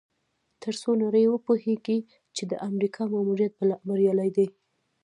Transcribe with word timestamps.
تر 0.61 0.73
څو 0.81 0.89
نړۍ 1.03 1.25
وپوهیږي 1.29 1.99
چې 2.35 2.43
د 2.51 2.53
امریکا 2.69 3.01
ماموریت 3.13 3.53
بریالی 3.87 4.29
دی. 4.37 4.47